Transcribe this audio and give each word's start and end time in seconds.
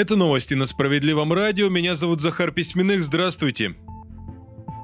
Это 0.00 0.16
новости 0.16 0.54
на 0.54 0.64
Справедливом 0.64 1.30
радио. 1.30 1.68
Меня 1.68 1.94
зовут 1.94 2.22
Захар 2.22 2.52
Письменных. 2.52 3.02
Здравствуйте. 3.04 3.76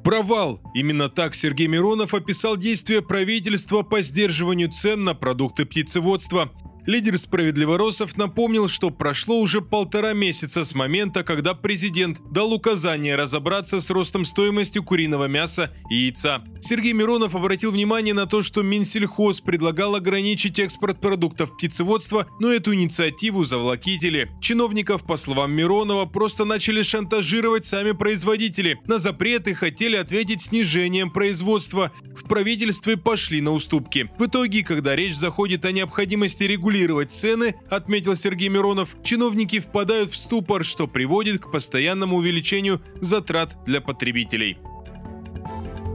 Провал. 0.03 0.61
Именно 0.75 1.09
так 1.09 1.33
Сергей 1.33 1.65
Миронов 1.65 2.13
описал 2.13 2.55
действия 2.55 3.01
правительства 3.01 3.81
по 3.81 4.03
сдерживанию 4.03 4.69
цен 4.69 5.05
на 5.05 5.15
продукты 5.15 5.65
птицеводства. 5.65 6.51
Лидер 6.85 7.17
справедливоросов 7.17 8.15
напомнил, 8.15 8.67
что 8.67 8.91
прошло 8.91 9.39
уже 9.39 9.61
полтора 9.61 10.13
месяца 10.13 10.63
с 10.63 10.75
момента, 10.75 11.23
когда 11.23 11.55
президент 11.55 12.19
дал 12.31 12.53
указание 12.53 13.15
разобраться 13.15 13.79
с 13.79 13.89
ростом 13.89 14.23
стоимости 14.23 14.77
куриного 14.77 15.25
мяса 15.25 15.73
и 15.89 15.95
яйца. 15.95 16.43
Сергей 16.61 16.93
Миронов 16.93 17.35
обратил 17.35 17.71
внимание 17.71 18.13
на 18.13 18.25
то, 18.25 18.43
что 18.43 18.63
Минсельхоз 18.63 19.41
предлагал 19.41 19.95
ограничить 19.95 20.59
экспорт 20.59 20.99
продуктов 20.99 21.55
птицеводства, 21.55 22.27
но 22.39 22.51
эту 22.51 22.73
инициативу 22.73 23.43
завлакители. 23.43 24.29
Чиновников, 24.41 25.03
по 25.03 25.17
словам 25.17 25.51
Миронова, 25.51 26.05
просто 26.05 26.45
начали 26.45 26.81
шантажировать 26.81 27.65
сами 27.65 27.91
производители. 27.91 28.79
На 28.85 28.97
запреты 28.97 29.53
хотели 29.53 29.95
ответить 29.95 30.41
снижением 30.41 31.11
производства. 31.11 31.91
В 32.15 32.27
правительстве 32.27 32.97
пошли 32.97 33.41
на 33.41 33.51
уступки. 33.51 34.09
В 34.17 34.25
итоге, 34.25 34.63
когда 34.63 34.95
речь 34.95 35.15
заходит 35.15 35.65
о 35.65 35.71
необходимости 35.71 36.43
регулировать 36.43 37.11
цены, 37.11 37.55
отметил 37.69 38.15
Сергей 38.15 38.49
Миронов, 38.49 38.95
чиновники 39.03 39.59
впадают 39.59 40.11
в 40.11 40.17
ступор, 40.17 40.63
что 40.63 40.87
приводит 40.87 41.43
к 41.43 41.51
постоянному 41.51 42.17
увеличению 42.17 42.81
затрат 43.01 43.57
для 43.65 43.81
потребителей. 43.81 44.57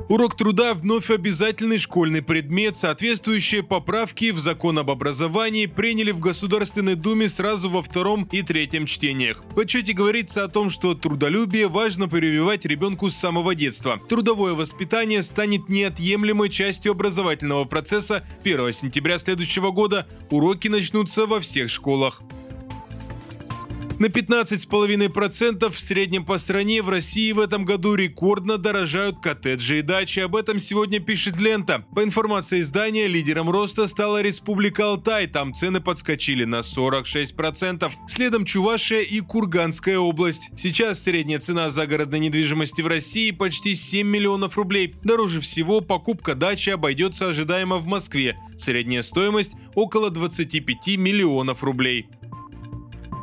Урок 0.09 0.37
труда 0.37 0.75
вновь 0.75 1.11
обязательный 1.11 1.79
школьный 1.79 2.23
предмет. 2.23 2.77
Соответствующие 2.77 3.63
поправки 3.63 4.31
в 4.31 4.39
закон 4.39 4.79
об 4.79 4.91
образовании 4.91 5.67
приняли 5.67 6.11
в 6.11 6.21
Государственной 6.21 6.97
Думе 6.97 7.29
сразу 7.29 7.71
во 7.71 7.83
втором 7.83 8.29
и 8.33 8.43
третьем 8.43 8.87
чтениях. 8.87 9.45
В 9.55 9.61
отчете 9.61 9.93
говорится 9.93 10.45
о 10.45 10.49
том, 10.49 10.71
что 10.71 10.95
трудолюбие 10.95 11.69
важно 11.69 12.09
прививать 12.09 12.67
ребенку 12.67 13.11
с 13.11 13.15
самого 13.15 13.55
детства. 13.55 14.01
Трудовое 14.09 14.55
воспитание 14.55 15.23
станет 15.23 15.69
неотъемлемой 15.69 16.49
частью 16.49 16.93
образовательного 16.93 17.65
процесса. 17.65 18.27
1 18.43 18.73
сентября 18.73 19.19
следующего 19.19 19.71
года 19.71 20.07
уроки 20.31 20.69
начнутся 20.69 21.27
во 21.27 21.41
всех 21.41 21.71
школах. 21.71 22.23
На 24.03 24.07
15,5% 24.07 25.71
в 25.71 25.79
среднем 25.79 26.25
по 26.25 26.37
стране 26.39 26.83
в 26.83 26.89
России 26.89 27.31
в 27.31 27.39
этом 27.39 27.65
году 27.65 27.95
рекордно 27.95 28.59
дорожают 28.59 29.21
коттеджи 29.23 29.79
и 29.79 29.83
дачи. 29.83 30.19
Об 30.19 30.35
этом 30.35 30.59
сегодня 30.59 30.99
пишет 30.99 31.37
лента. 31.37 31.85
По 31.95 32.03
информации 32.03 32.63
издания, 32.63 33.07
лидером 33.07 33.49
роста 33.49 33.87
стала 33.87 34.21
Республика 34.21 34.87
Алтай. 34.87 35.29
Там 35.29 35.55
цены 35.55 35.81
подскочили 35.81 36.43
на 36.43 36.63
46%. 36.63 37.93
Следом 38.09 38.45
Чувашия 38.45 39.03
и 39.03 39.21
Курганская 39.21 39.99
область. 40.01 40.51
Сейчас 40.57 41.05
средняя 41.05 41.39
цена 41.39 41.71
загородной 41.71 42.19
недвижимости 42.19 42.83
в 42.83 42.89
России 42.89 43.31
почти 43.31 43.77
7 43.77 44.05
миллионов 44.05 44.57
рублей. 44.57 44.97
Дороже 45.05 45.41
всего 45.41 45.81
покупка 45.81 46.35
дачи 46.35 46.71
обойдется 46.71 47.29
ожидаемо 47.29 47.77
в 47.77 47.87
Москве. 47.87 48.37
Средняя 48.59 49.03
стоимость 49.03 49.53
около 49.77 50.11
25 50.11 50.97
миллионов 50.97 51.63
рублей. 51.63 52.09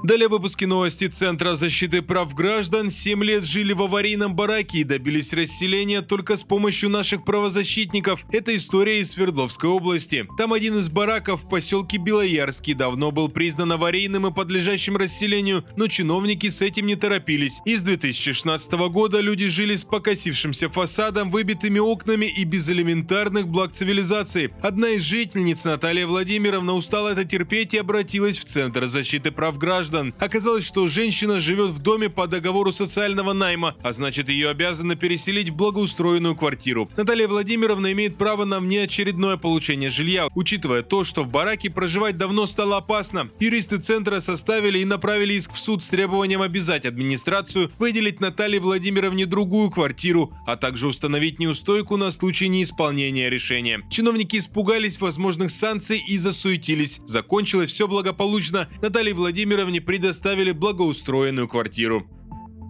Далее 0.01 0.29
выпуски 0.29 0.63
новости 0.63 1.07
Центра 1.07 1.55
защиты 1.55 2.01
прав 2.01 2.33
граждан. 2.33 2.89
Семь 2.89 3.21
лет 3.21 3.43
жили 3.43 3.73
в 3.73 3.81
аварийном 3.81 4.33
бараке 4.33 4.79
и 4.79 4.83
добились 4.85 5.33
расселения 5.33 6.01
только 6.01 6.37
с 6.37 6.43
помощью 6.43 6.89
наших 6.89 7.25
правозащитников. 7.25 8.25
Это 8.31 8.55
история 8.55 9.01
из 9.01 9.11
Свердловской 9.11 9.69
области. 9.69 10.25
Там 10.37 10.53
один 10.53 10.77
из 10.77 10.87
бараков 10.87 11.43
в 11.43 11.49
поселке 11.49 11.97
Белоярский 11.97 12.75
давно 12.75 13.11
был 13.11 13.27
признан 13.27 13.73
аварийным 13.73 14.25
и 14.25 14.33
подлежащим 14.33 14.95
расселению, 14.95 15.65
но 15.75 15.87
чиновники 15.87 16.47
с 16.47 16.61
этим 16.61 16.87
не 16.87 16.95
торопились. 16.95 17.59
И 17.65 17.75
с 17.75 17.83
2016 17.83 18.71
года 18.89 19.19
люди 19.19 19.49
жили 19.49 19.75
с 19.75 19.83
покосившимся 19.83 20.69
фасадом, 20.69 21.29
выбитыми 21.29 21.79
окнами 21.79 22.25
и 22.25 22.45
без 22.45 22.69
элементарных 22.69 23.49
благ 23.49 23.73
цивилизации. 23.73 24.53
Одна 24.61 24.91
из 24.91 25.01
жительниц, 25.01 25.65
Наталья 25.65 26.07
Владимировна, 26.07 26.71
устала 26.73 27.09
это 27.09 27.25
терпеть 27.25 27.73
и 27.73 27.79
обратилась 27.79 28.37
в 28.39 28.45
Центр 28.45 28.87
защиты 28.87 29.31
прав 29.31 29.57
граждан 29.57 29.88
граждан. 29.89 30.13
Оказалось, 30.19 30.65
что 30.65 30.87
женщина 30.87 31.39
живет 31.39 31.71
в 31.71 31.79
доме 31.79 32.09
по 32.09 32.27
договору 32.27 32.71
социального 32.71 33.33
найма, 33.33 33.75
а 33.81 33.91
значит 33.91 34.29
ее 34.29 34.49
обязаны 34.49 34.95
переселить 34.95 35.49
в 35.49 35.55
благоустроенную 35.55 36.35
квартиру. 36.35 36.89
Наталья 36.97 37.27
Владимировна 37.27 37.91
имеет 37.91 38.17
право 38.17 38.45
на 38.45 38.59
внеочередное 38.59 39.37
получение 39.37 39.89
жилья, 39.89 40.27
учитывая 40.35 40.83
то, 40.83 41.03
что 41.03 41.23
в 41.23 41.29
бараке 41.29 41.69
проживать 41.69 42.17
давно 42.17 42.45
стало 42.45 42.77
опасно. 42.77 43.29
Юристы 43.39 43.77
центра 43.77 44.19
составили 44.19 44.79
и 44.79 44.85
направили 44.85 45.33
иск 45.33 45.53
в 45.53 45.59
суд 45.59 45.83
с 45.83 45.87
требованием 45.87 46.41
обязать 46.41 46.85
администрацию 46.85 47.71
выделить 47.79 48.19
Наталье 48.19 48.59
Владимировне 48.59 49.25
другую 49.25 49.69
квартиру, 49.69 50.33
а 50.45 50.55
также 50.55 50.87
установить 50.87 51.39
неустойку 51.39 51.97
на 51.97 52.11
случай 52.11 52.47
неисполнения 52.47 53.29
решения. 53.29 53.81
Чиновники 53.89 54.37
испугались 54.37 54.99
возможных 55.01 55.51
санкций 55.51 56.03
и 56.07 56.17
засуетились. 56.17 57.01
Закончилось 57.05 57.71
все 57.71 57.87
благополучно. 57.87 58.69
Наталье 58.81 59.13
Владимировне 59.13 59.78
предоставили 59.79 60.51
благоустроенную 60.51 61.47
квартиру. 61.47 62.07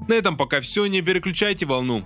На 0.07 0.13
этом 0.15 0.37
пока 0.37 0.61
все, 0.61 0.85
не 0.87 1.01
переключайте 1.01 1.65
волну. 1.65 2.05